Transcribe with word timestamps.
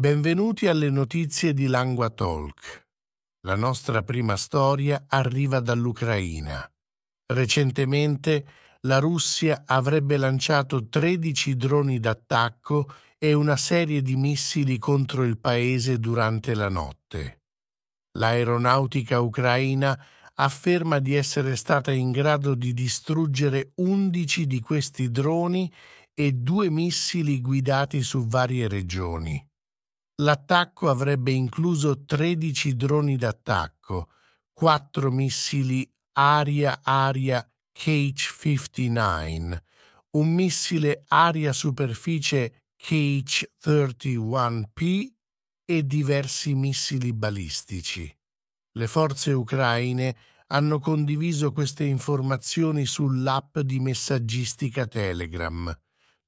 Benvenuti 0.00 0.66
alle 0.66 0.88
notizie 0.88 1.52
di 1.52 1.66
Langua 1.66 2.08
Talk. 2.08 2.86
La 3.46 3.54
nostra 3.54 4.02
prima 4.02 4.34
storia 4.38 5.04
arriva 5.06 5.60
dall'Ucraina. 5.60 6.66
Recentemente 7.34 8.46
la 8.86 8.98
Russia 8.98 9.64
avrebbe 9.66 10.16
lanciato 10.16 10.88
13 10.88 11.54
droni 11.54 12.00
d'attacco 12.00 12.90
e 13.18 13.34
una 13.34 13.58
serie 13.58 14.00
di 14.00 14.16
missili 14.16 14.78
contro 14.78 15.22
il 15.22 15.38
paese 15.38 15.98
durante 15.98 16.54
la 16.54 16.70
notte. 16.70 17.42
L'aeronautica 18.18 19.20
ucraina 19.20 20.02
afferma 20.36 20.98
di 20.98 21.14
essere 21.14 21.56
stata 21.56 21.92
in 21.92 22.10
grado 22.10 22.54
di 22.54 22.72
distruggere 22.72 23.72
11 23.74 24.46
di 24.46 24.60
questi 24.60 25.10
droni 25.10 25.70
e 26.14 26.32
due 26.32 26.70
missili 26.70 27.42
guidati 27.42 28.00
su 28.00 28.26
varie 28.26 28.66
regioni. 28.66 29.46
L'attacco 30.20 30.90
avrebbe 30.90 31.30
incluso 31.30 32.04
13 32.04 32.76
droni 32.76 33.16
d'attacco, 33.16 34.10
4 34.52 35.10
missili 35.10 35.90
aria-aria 36.12 37.50
Kh-59, 37.72 39.58
un 40.10 40.34
missile 40.34 41.04
aria-superficie 41.08 42.64
Kh-31P 42.76 45.10
e 45.64 45.86
diversi 45.86 46.54
missili 46.54 47.14
balistici. 47.14 48.14
Le 48.72 48.86
forze 48.86 49.32
ucraine 49.32 50.14
hanno 50.48 50.80
condiviso 50.80 51.50
queste 51.52 51.84
informazioni 51.84 52.84
sull'app 52.84 53.60
di 53.60 53.80
messaggistica 53.80 54.86
Telegram. 54.86 55.74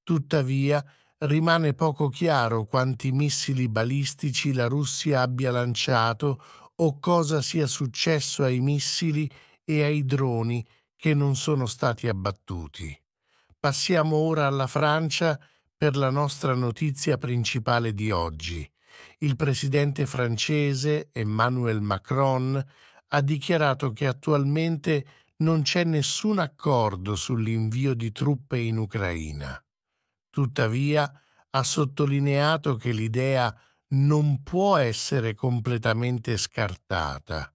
Tuttavia, 0.02 0.82
rimane 1.22 1.74
poco 1.74 2.08
chiaro 2.08 2.64
quanti 2.64 3.12
missili 3.12 3.68
balistici 3.68 4.52
la 4.52 4.66
Russia 4.66 5.20
abbia 5.20 5.50
lanciato 5.50 6.42
o 6.76 6.98
cosa 6.98 7.42
sia 7.42 7.66
successo 7.66 8.42
ai 8.42 8.60
missili 8.60 9.30
e 9.64 9.82
ai 9.82 10.04
droni 10.04 10.66
che 10.96 11.14
non 11.14 11.36
sono 11.36 11.66
stati 11.66 12.08
abbattuti. 12.08 12.96
Passiamo 13.58 14.16
ora 14.16 14.46
alla 14.46 14.66
Francia 14.66 15.38
per 15.76 15.96
la 15.96 16.10
nostra 16.10 16.54
notizia 16.54 17.18
principale 17.18 17.92
di 17.92 18.10
oggi. 18.10 18.68
Il 19.18 19.36
presidente 19.36 20.06
francese 20.06 21.10
Emmanuel 21.12 21.80
Macron 21.80 22.64
ha 23.08 23.20
dichiarato 23.20 23.92
che 23.92 24.06
attualmente 24.06 25.06
non 25.38 25.62
c'è 25.62 25.84
nessun 25.84 26.38
accordo 26.38 27.14
sull'invio 27.14 27.94
di 27.94 28.10
truppe 28.10 28.58
in 28.58 28.78
Ucraina. 28.78 29.62
Tuttavia, 30.30 31.12
ha 31.54 31.62
sottolineato 31.62 32.76
che 32.76 32.92
l'idea 32.92 33.54
non 33.94 34.42
può 34.42 34.76
essere 34.76 35.34
completamente 35.34 36.36
scartata. 36.36 37.54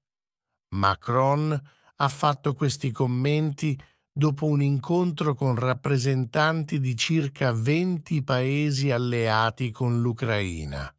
Macron 0.76 1.60
ha 1.96 2.10
fatto 2.10 2.54
questi 2.54 2.92
commenti 2.92 3.80
dopo 4.12 4.46
un 4.46 4.62
incontro 4.62 5.34
con 5.36 5.56
rappresentanti 5.56 6.80
di 6.80 6.96
circa 6.96 7.52
20 7.52 8.24
paesi 8.24 8.92
alleati 8.92 9.72
con 9.72 10.02
l'Ucraina. 10.02 10.92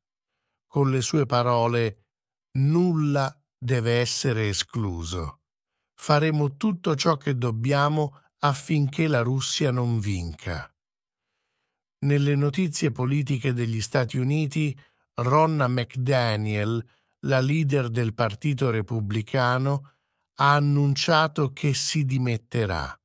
Con 0.66 0.90
le 0.90 1.00
sue 1.00 1.26
parole, 1.26 2.06
nulla 2.58 3.32
deve 3.56 4.00
essere 4.00 4.48
escluso. 4.48 5.40
Faremo 5.94 6.56
tutto 6.56 6.94
ciò 6.94 7.16
che 7.16 7.36
dobbiamo 7.36 8.20
affinché 8.40 9.08
la 9.08 9.20
Russia 9.20 9.70
non 9.70 9.98
vinca. 9.98 10.72
Nelle 12.00 12.36
notizie 12.36 12.92
politiche 12.92 13.52
degli 13.52 13.80
Stati 13.80 14.18
Uniti, 14.18 14.76
Ronna 15.14 15.66
McDaniel, 15.66 16.84
la 17.22 17.40
leader 17.40 17.88
del 17.88 18.14
Partito 18.14 18.70
Repubblicano, 18.70 19.94
ha 20.36 20.54
annunciato 20.54 21.52
che 21.52 21.74
si 21.74 22.04
dimetterà. 22.04 22.96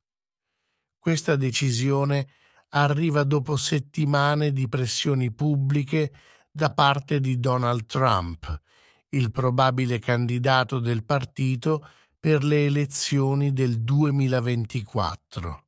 Questa 0.99 1.35
decisione 1.35 2.27
arriva 2.69 3.23
dopo 3.23 3.55
settimane 3.57 4.51
di 4.51 4.69
pressioni 4.69 5.31
pubbliche 5.31 6.13
da 6.51 6.71
parte 6.71 7.19
di 7.19 7.39
Donald 7.39 7.87
Trump, 7.87 8.61
il 9.09 9.31
probabile 9.31 9.97
candidato 9.97 10.77
del 10.77 11.03
partito 11.03 11.87
per 12.19 12.43
le 12.43 12.65
elezioni 12.65 13.53
del 13.53 13.81
2024. 13.81 15.65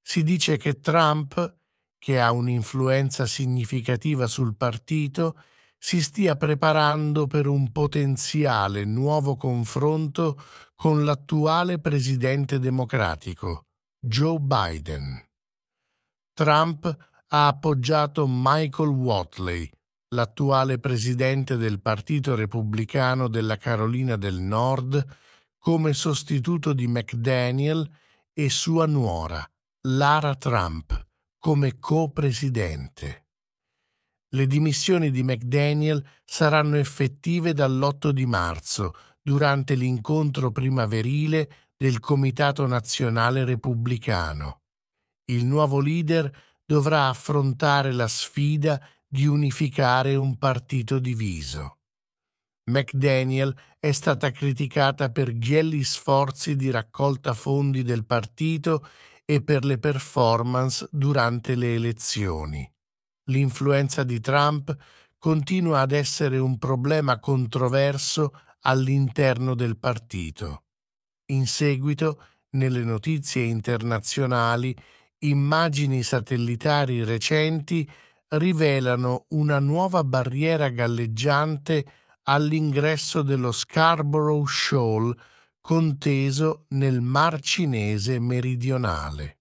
Si 0.00 0.22
dice 0.22 0.56
che 0.56 0.78
Trump 0.78 1.57
che 1.98 2.20
ha 2.20 2.30
un'influenza 2.32 3.26
significativa 3.26 4.26
sul 4.26 4.56
partito, 4.56 5.36
si 5.76 6.02
stia 6.02 6.36
preparando 6.36 7.26
per 7.26 7.46
un 7.46 7.70
potenziale 7.70 8.84
nuovo 8.84 9.36
confronto 9.36 10.40
con 10.74 11.04
l'attuale 11.04 11.78
presidente 11.78 12.58
democratico, 12.58 13.66
Joe 13.98 14.38
Biden. 14.38 15.24
Trump 16.32 16.96
ha 17.28 17.46
appoggiato 17.46 18.26
Michael 18.28 18.90
Watley, 18.90 19.68
l'attuale 20.10 20.78
presidente 20.78 21.56
del 21.56 21.80
Partito 21.80 22.34
Repubblicano 22.34 23.28
della 23.28 23.56
Carolina 23.56 24.16
del 24.16 24.40
Nord, 24.40 25.04
come 25.58 25.92
sostituto 25.92 26.72
di 26.72 26.86
McDaniel 26.86 27.88
e 28.32 28.48
sua 28.48 28.86
nuora, 28.86 29.44
Lara 29.82 30.34
Trump 30.36 31.06
come 31.38 31.78
co-presidente. 31.78 33.26
Le 34.30 34.46
dimissioni 34.46 35.10
di 35.10 35.22
McDaniel 35.22 36.04
saranno 36.24 36.76
effettive 36.76 37.54
dall'8 37.54 38.10
di 38.10 38.26
marzo, 38.26 38.92
durante 39.28 39.74
l'incontro 39.74 40.50
primaverile 40.50 41.68
del 41.76 42.00
Comitato 42.00 42.66
Nazionale 42.66 43.44
Repubblicano. 43.44 44.62
Il 45.26 45.44
nuovo 45.44 45.80
leader 45.80 46.30
dovrà 46.64 47.08
affrontare 47.08 47.92
la 47.92 48.08
sfida 48.08 48.82
di 49.06 49.26
unificare 49.26 50.14
un 50.16 50.38
partito 50.38 50.98
diviso. 50.98 51.80
McDaniel 52.70 53.54
è 53.78 53.92
stata 53.92 54.30
criticata 54.30 55.10
per 55.10 55.36
ghielli 55.36 55.82
sforzi 55.82 56.56
di 56.56 56.70
raccolta 56.70 57.34
fondi 57.34 57.82
del 57.82 58.04
partito 58.04 58.86
e 59.30 59.42
per 59.42 59.66
le 59.66 59.76
performance 59.76 60.88
durante 60.90 61.54
le 61.54 61.74
elezioni. 61.74 62.66
L'influenza 63.24 64.02
di 64.02 64.20
Trump 64.20 64.74
continua 65.18 65.80
ad 65.80 65.92
essere 65.92 66.38
un 66.38 66.56
problema 66.56 67.20
controverso 67.20 68.32
all'interno 68.60 69.54
del 69.54 69.76
partito. 69.76 70.62
In 71.26 71.46
seguito, 71.46 72.22
nelle 72.52 72.82
notizie 72.82 73.42
internazionali, 73.42 74.74
immagini 75.18 76.02
satellitari 76.02 77.04
recenti 77.04 77.86
rivelano 78.28 79.26
una 79.30 79.58
nuova 79.58 80.04
barriera 80.04 80.70
galleggiante 80.70 81.84
all'ingresso 82.22 83.20
dello 83.20 83.52
Scarborough 83.52 84.48
Shoal 84.48 85.14
conteso 85.68 86.64
nel 86.68 87.02
Mar 87.02 87.42
Cinese 87.42 88.18
meridionale. 88.18 89.40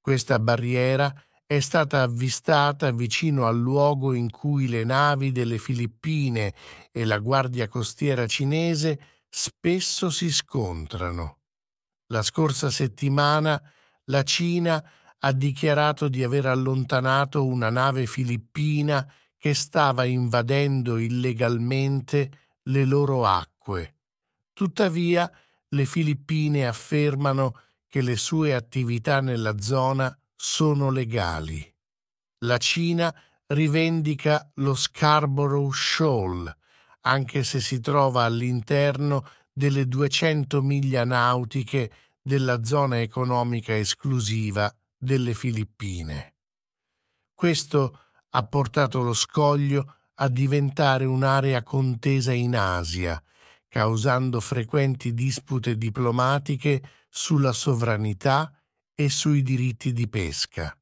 Questa 0.00 0.38
barriera 0.38 1.14
è 1.44 1.60
stata 1.60 2.00
avvistata 2.00 2.90
vicino 2.92 3.44
al 3.44 3.58
luogo 3.58 4.14
in 4.14 4.30
cui 4.30 4.68
le 4.68 4.84
navi 4.84 5.32
delle 5.32 5.58
Filippine 5.58 6.54
e 6.90 7.04
la 7.04 7.18
Guardia 7.18 7.68
Costiera 7.68 8.26
cinese 8.26 9.00
spesso 9.28 10.08
si 10.08 10.32
scontrano. 10.32 11.40
La 12.06 12.22
scorsa 12.22 12.70
settimana 12.70 13.60
la 14.04 14.22
Cina 14.22 14.82
ha 15.18 15.32
dichiarato 15.32 16.08
di 16.08 16.24
aver 16.24 16.46
allontanato 16.46 17.44
una 17.44 17.68
nave 17.68 18.06
filippina 18.06 19.06
che 19.36 19.52
stava 19.52 20.04
invadendo 20.04 20.96
illegalmente 20.96 22.30
le 22.62 22.84
loro 22.86 23.26
acque. 23.26 23.96
Tuttavia, 24.54 25.30
le 25.70 25.84
Filippine 25.84 26.66
affermano 26.66 27.58
che 27.86 28.00
le 28.02 28.16
sue 28.16 28.54
attività 28.54 29.20
nella 29.20 29.58
zona 29.60 30.16
sono 30.34 30.90
legali. 30.90 31.62
La 32.44 32.58
Cina 32.58 33.14
rivendica 33.46 34.50
lo 34.54 34.74
Scarborough 34.74 35.72
Shoal, 35.72 36.56
anche 37.02 37.44
se 37.44 37.60
si 37.60 37.80
trova 37.80 38.24
all'interno 38.24 39.26
delle 39.52 39.86
200 39.86 40.62
miglia 40.62 41.04
nautiche 41.04 41.90
della 42.22 42.64
zona 42.64 43.00
economica 43.00 43.76
esclusiva 43.76 44.72
delle 44.96 45.34
Filippine. 45.34 46.34
Questo 47.34 47.98
ha 48.30 48.42
portato 48.44 49.02
lo 49.02 49.14
scoglio 49.14 49.96
a 50.14 50.28
diventare 50.28 51.04
un'area 51.04 51.62
contesa 51.62 52.32
in 52.32 52.54
Asia, 52.54 53.20
causando 53.70 54.40
frequenti 54.40 55.14
dispute 55.14 55.78
diplomatiche 55.78 56.82
sulla 57.08 57.52
sovranità 57.52 58.52
e 58.92 59.08
sui 59.08 59.42
diritti 59.42 59.92
di 59.92 60.08
pesca. 60.08 60.76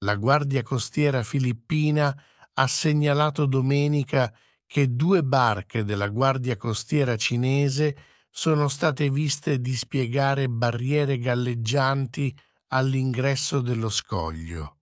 La 0.00 0.14
Guardia 0.14 0.62
Costiera 0.62 1.22
filippina 1.22 2.14
ha 2.52 2.66
segnalato 2.66 3.46
domenica 3.46 4.32
che 4.66 4.94
due 4.94 5.24
barche 5.24 5.84
della 5.84 6.08
Guardia 6.08 6.58
Costiera 6.58 7.16
cinese 7.16 7.96
sono 8.28 8.68
state 8.68 9.08
viste 9.08 9.58
dispiegare 9.58 10.50
barriere 10.50 11.18
galleggianti 11.18 12.36
all'ingresso 12.68 13.62
dello 13.62 13.88
scoglio. 13.88 14.76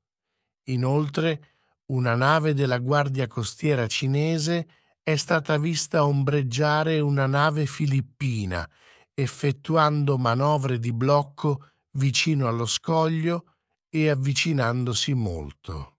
Inoltre, 0.64 1.54
una 1.86 2.16
nave 2.16 2.54
della 2.54 2.78
Guardia 2.78 3.28
Costiera 3.28 3.86
cinese 3.86 4.66
è 5.08 5.14
stata 5.14 5.56
vista 5.56 6.04
ombreggiare 6.04 6.98
una 6.98 7.26
nave 7.26 7.66
filippina, 7.66 8.68
effettuando 9.14 10.18
manovre 10.18 10.80
di 10.80 10.92
blocco 10.92 11.74
vicino 11.92 12.48
allo 12.48 12.66
scoglio 12.66 13.54
e 13.88 14.10
avvicinandosi 14.10 15.14
molto. 15.14 15.98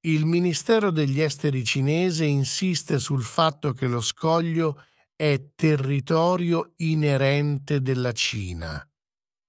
Il 0.00 0.26
Ministero 0.26 0.90
degli 0.90 1.22
Esteri 1.22 1.64
cinese 1.64 2.26
insiste 2.26 2.98
sul 2.98 3.22
fatto 3.22 3.72
che 3.72 3.86
lo 3.86 4.02
scoglio 4.02 4.84
è 5.16 5.52
territorio 5.54 6.74
inerente 6.76 7.80
della 7.80 8.12
Cina. 8.12 8.86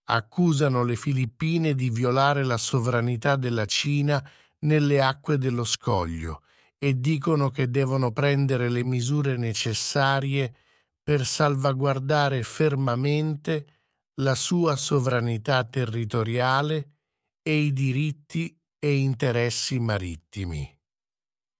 Accusano 0.05 0.85
le 0.85 0.95
Filippine 0.95 1.75
di 1.75 1.89
violare 1.89 2.45
la 2.45 2.57
sovranità 2.57 3.35
della 3.35 3.65
Cina 3.65 4.25
nelle 4.59 5.01
acque 5.01 5.37
dello 5.37 5.65
scoglio 5.65 6.43
e 6.79 6.99
dicono 6.99 7.49
che 7.49 7.69
devono 7.69 8.11
prendere 8.11 8.69
le 8.69 8.83
misure 8.83 9.37
necessarie 9.37 10.53
per 11.01 11.25
salvaguardare 11.25 12.43
fermamente 12.43 13.65
la 14.21 14.35
sua 14.35 14.75
sovranità 14.75 15.63
territoriale 15.63 16.91
e 17.41 17.57
i 17.57 17.73
diritti 17.73 18.59
e 18.79 18.95
interessi 18.95 19.79
marittimi. 19.79 20.69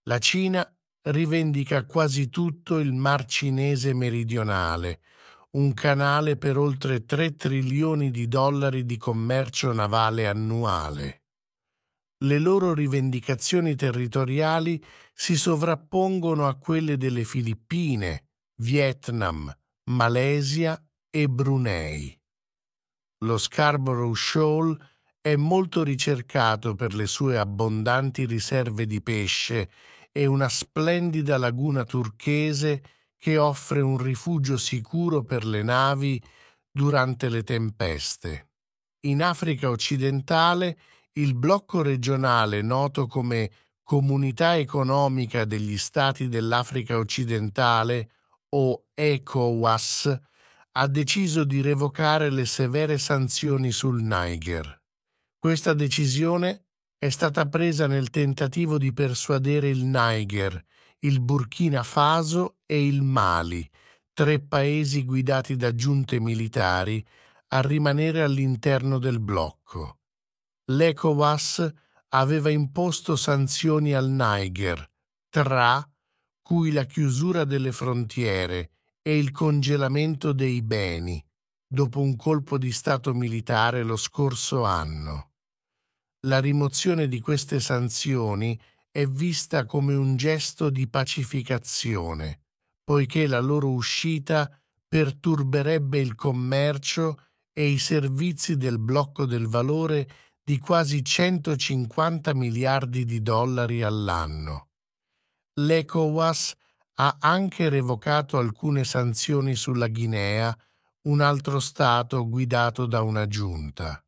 La 0.04 0.20
Cina 0.20 0.70
rivendica 1.10 1.86
quasi 1.86 2.30
tutto 2.30 2.80
il 2.80 2.94
Mar 2.94 3.26
Cinese 3.26 3.94
meridionale, 3.94 5.02
un 5.52 5.74
canale 5.74 6.38
per 6.38 6.58
oltre 6.58 7.06
3 7.06 7.36
trilioni 7.36 8.12
di 8.12 8.28
dollari 8.28 8.86
di 8.86 8.98
commercio 8.98 9.72
navale 9.72 10.28
annuale. 10.28 11.27
Le 12.22 12.40
loro 12.40 12.74
rivendicazioni 12.74 13.76
territoriali 13.76 14.84
si 15.14 15.38
sovrappongono 15.38 16.48
a 16.48 16.56
quelle 16.56 16.98
delle 16.98 17.24
Filippine, 17.24 18.30
Vietnam, 18.62 19.56
Malesia 19.92 20.84
e 21.12 21.28
Brunei. 21.30 22.20
Lo 23.20 23.38
Scarborough 23.38 24.16
Shoal 24.16 24.76
è 25.22 25.36
molto 25.36 25.84
ricercato 25.84 26.74
per 26.74 26.96
le 26.96 27.06
sue 27.06 27.38
abbondanti 27.38 28.26
riserve 28.26 28.88
di 28.88 29.02
pesce 29.02 29.70
e 30.12 30.26
una 30.26 30.50
splendida 30.50 31.38
laguna 31.38 31.84
turchese 31.84 32.84
che 33.16 33.38
offre 33.38 33.82
un 33.82 33.98
rifugio 33.98 34.58
sicuro 34.58 35.24
per 35.24 35.46
le 35.46 35.62
navi 35.62 36.20
durante 36.72 37.30
le 37.30 37.44
tempeste. 37.44 38.50
In 39.02 39.22
Africa 39.22 39.70
occidentale 39.70 40.80
il 41.18 41.34
blocco 41.34 41.82
regionale 41.82 42.62
noto 42.62 43.08
come 43.08 43.52
Comunità 43.84 44.58
economica 44.58 45.46
degli 45.46 45.78
Stati 45.78 46.28
dell'Africa 46.28 46.98
occidentale 46.98 48.10
o 48.50 48.88
ECOWAS 48.94 50.20
ha 50.74 50.88
deciso 50.88 51.46
di 51.46 51.62
revocare 51.62 52.30
le 52.30 52.46
severe 52.46 52.98
sanzioni 52.98 53.72
sul 53.72 54.04
Niger. 54.04 54.84
Questa 55.40 55.74
decisione 55.74 56.66
è 56.98 57.10
stata 57.10 57.48
presa 57.48 57.88
nel 57.88 58.10
tentativo 58.10 58.78
di 58.78 58.92
persuadere 58.92 59.70
il 59.70 59.86
Niger, 59.86 60.62
il 61.00 61.22
Burkina 61.22 61.82
Faso 61.84 62.58
e 62.66 62.86
il 62.86 63.02
Mali, 63.02 63.68
tre 64.12 64.40
paesi 64.40 65.06
guidati 65.06 65.56
da 65.56 65.74
giunte 65.74 66.20
militari, 66.20 67.04
a 67.50 67.62
rimanere 67.62 68.22
all'interno 68.22 69.00
del 69.00 69.22
blocco. 69.22 70.00
L'ECOWAS 70.70 71.74
aveva 72.10 72.50
imposto 72.50 73.16
sanzioni 73.16 73.94
al 73.94 74.10
Niger, 74.10 74.86
tra 75.30 75.88
cui 76.42 76.72
la 76.72 76.84
chiusura 76.84 77.46
delle 77.46 77.72
frontiere 77.72 78.72
e 79.02 79.18
il 79.18 79.32
congelamento 79.32 80.34
dei 80.34 80.62
beni, 80.62 81.24
dopo 81.66 82.02
un 82.02 82.18
colpo 82.18 82.58
di 82.58 82.74
Stato 82.74 83.14
militare 83.14 83.84
lo 83.84 83.96
scorso 83.96 84.66
anno. 84.66 85.32
La 86.28 86.40
rimozione 86.40 87.08
di 87.08 87.22
queste 87.22 87.62
sanzioni 87.62 88.60
è 88.92 89.06
vista 89.06 89.66
come 89.66 89.94
un 89.94 90.18
gesto 90.18 90.70
di 90.70 90.90
pacificazione, 90.90 92.42
poiché 92.84 93.26
la 93.28 93.40
loro 93.40 93.70
uscita 93.72 94.52
perturberebbe 94.86 96.00
il 96.00 96.16
commercio 96.16 97.22
e 97.54 97.68
i 97.68 97.80
servizi 97.80 98.58
del 98.58 98.80
blocco 98.80 99.26
del 99.26 99.48
valore 99.48 100.10
di 100.48 100.60
quasi 100.60 101.04
150 101.04 102.34
miliardi 102.34 103.04
di 103.04 103.22
dollari 103.22 103.84
all'anno. 103.84 104.70
L'ECOWAS 105.56 106.54
ha 107.00 107.18
anche 107.20 107.68
revocato 107.68 108.38
alcune 108.38 108.86
sanzioni 108.86 109.56
sulla 109.56 109.90
Guinea, 109.90 110.58
un 111.10 111.20
altro 111.20 111.60
Stato 111.60 112.30
guidato 112.30 112.86
da 112.86 113.02
una 113.02 113.28
giunta. 113.28 114.02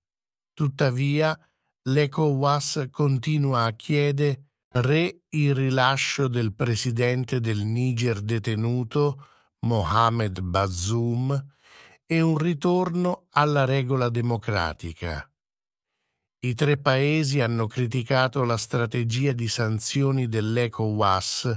Tuttavia, 0.54 1.38
l'ECOWAS 1.90 2.88
continua 2.90 3.66
a 3.66 3.72
chiedere 3.72 4.52
re 4.76 5.24
il 5.32 5.54
rilascio 5.54 6.30
del 6.30 6.54
presidente 6.54 7.42
del 7.42 7.66
Niger 7.66 8.22
detenuto, 8.22 9.28
Mohamed 9.66 10.40
Bazoum, 10.40 11.48
e 12.06 12.22
un 12.22 12.38
ritorno 12.38 13.26
alla 13.32 13.66
regola 13.66 14.08
democratica. 14.08 15.29
I 16.42 16.54
tre 16.54 16.78
paesi 16.78 17.42
hanno 17.42 17.68
criticato 17.68 18.46
la 18.46 18.56
strategia 18.56 19.34
di 19.34 19.50
sanzioni 19.50 20.30
dell'ECOWAS 20.30 21.54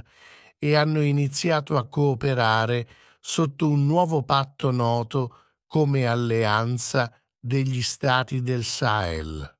e 0.58 0.74
hanno 0.74 1.00
iniziato 1.02 1.76
a 1.76 1.86
cooperare 1.86 2.88
sotto 3.20 3.68
un 3.68 3.86
nuovo 3.86 4.24
patto 4.24 4.72
noto 4.72 5.36
come 5.68 6.06
Alleanza 6.06 7.16
degli 7.38 7.80
Stati 7.80 8.42
del 8.42 8.64
Sahel. 8.64 9.58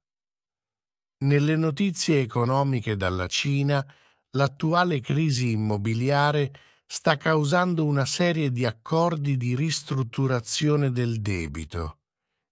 Nelle 1.19 1.55
notizie 1.55 2.21
economiche 2.21 2.97
dalla 2.97 3.29
Cina, 3.29 3.85
l'attuale 4.31 5.01
crisi 5.01 5.53
immobiliare 5.53 6.53
sta 6.85 7.17
causando 7.17 7.85
una 7.85 8.07
serie 8.07 8.51
di 8.51 8.67
accordi 8.67 9.37
di 9.37 9.55
ristrutturazione 9.55 10.91
del 10.91 11.21
debito. 11.21 12.01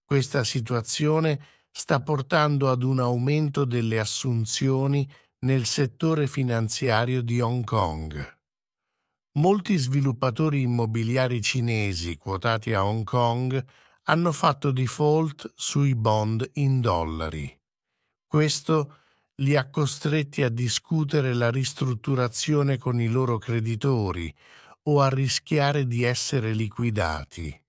Questa 0.05 0.45
situazione 0.45 1.59
sta 1.71 2.01
portando 2.01 2.69
ad 2.69 2.83
un 2.83 2.99
aumento 2.99 3.65
delle 3.65 3.99
assunzioni 3.99 5.09
nel 5.39 5.65
settore 5.65 6.27
finanziario 6.27 7.21
di 7.21 7.39
Hong 7.39 7.63
Kong. 7.63 8.39
Molti 9.39 9.77
sviluppatori 9.77 10.61
immobiliari 10.61 11.41
cinesi 11.41 12.17
quotati 12.17 12.73
a 12.73 12.85
Hong 12.85 13.05
Kong 13.05 13.65
hanno 14.03 14.31
fatto 14.31 14.71
default 14.71 15.53
sui 15.55 15.95
bond 15.95 16.49
in 16.53 16.81
dollari. 16.81 17.59
Questo 18.27 18.97
li 19.35 19.55
ha 19.55 19.69
costretti 19.69 20.43
a 20.43 20.49
discutere 20.49 21.33
la 21.33 21.49
ristrutturazione 21.49 22.77
con 22.77 22.99
i 22.99 23.07
loro 23.07 23.37
creditori 23.37 24.33
o 24.83 25.01
a 25.01 25.09
rischiare 25.09 25.87
di 25.87 26.03
essere 26.03 26.53
liquidati. 26.53 27.60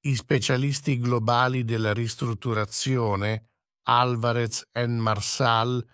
I 0.00 0.14
specialisti 0.14 0.96
globali 1.00 1.64
della 1.64 1.92
ristrutturazione, 1.92 3.48
Alvarez 3.88 4.68
Marsal 4.86 5.84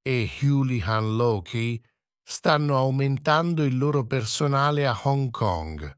e 0.00 0.30
Houlihan 0.40 1.14
Lokey, 1.14 1.78
stanno 2.22 2.78
aumentando 2.78 3.62
il 3.62 3.76
loro 3.76 4.06
personale 4.06 4.86
a 4.86 4.98
Hong 5.02 5.30
Kong. 5.30 5.94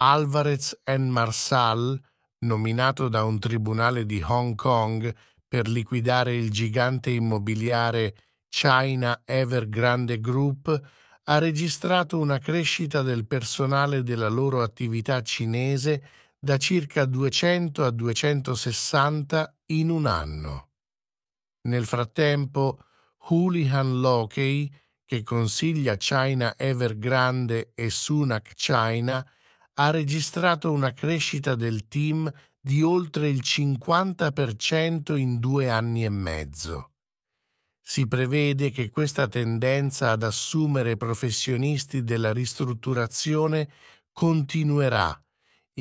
Alvarez 0.00 0.76
Marsal, 0.98 2.00
nominato 2.40 3.08
da 3.08 3.22
un 3.22 3.38
tribunale 3.38 4.04
di 4.04 4.20
Hong 4.20 4.56
Kong 4.56 5.14
per 5.46 5.68
liquidare 5.68 6.34
il 6.34 6.50
gigante 6.50 7.10
immobiliare 7.10 8.16
China 8.48 9.22
Evergrande 9.24 10.18
Group, 10.18 10.82
ha 11.22 11.38
registrato 11.38 12.18
una 12.18 12.38
crescita 12.38 13.02
del 13.02 13.24
personale 13.24 14.02
della 14.02 14.28
loro 14.28 14.62
attività 14.62 15.22
cinese 15.22 16.02
da 16.38 16.56
circa 16.56 17.04
200 17.04 17.84
a 17.84 17.90
260 17.90 19.56
in 19.66 19.90
un 19.90 20.06
anno. 20.06 20.70
Nel 21.62 21.84
frattempo, 21.84 22.84
Houlihan 23.28 24.00
Lokey, 24.00 24.72
che 25.04 25.22
consiglia 25.22 25.96
China 25.96 26.56
Evergrande 26.56 27.72
e 27.74 27.90
Sunac 27.90 28.54
China, 28.54 29.26
ha 29.74 29.90
registrato 29.90 30.70
una 30.70 30.92
crescita 30.92 31.54
del 31.54 31.88
team 31.88 32.30
di 32.60 32.82
oltre 32.82 33.28
il 33.28 33.40
50% 33.42 35.16
in 35.16 35.38
due 35.38 35.70
anni 35.70 36.04
e 36.04 36.10
mezzo. 36.10 36.92
Si 37.80 38.06
prevede 38.06 38.70
che 38.70 38.90
questa 38.90 39.28
tendenza 39.28 40.10
ad 40.10 40.22
assumere 40.22 40.96
professionisti 40.96 42.04
della 42.04 42.32
ristrutturazione 42.32 43.70
continuerà, 44.12 45.18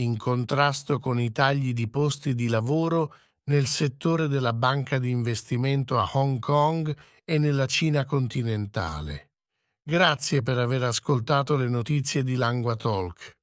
in 0.01 0.18
contrasto 0.18 1.00
con 1.00 1.20
i 1.20 1.32
tagli 1.32 1.74
di 1.74 1.88
posti 1.88 2.36
di 2.36 2.48
lavoro 2.48 3.13
nel 3.46 3.66
settore 3.66 4.27
della 4.27 4.54
banca 4.54 5.00
di 5.00 5.10
investimento 5.10 5.98
a 5.98 6.10
Hong 6.13 6.39
Kong 6.39 6.96
e 7.24 7.38
nella 7.38 7.66
Cina 7.66 8.06
continentale. 8.06 9.32
Grazie 9.84 10.42
per 10.42 10.58
aver 10.58 10.84
ascoltato 10.84 11.56
le 11.56 11.70
notizie 11.70 12.24
di 12.24 12.36
Lingua 12.38 12.75
Talk. 12.75 13.37